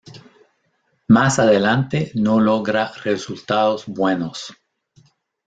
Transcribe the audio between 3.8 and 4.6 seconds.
buenos.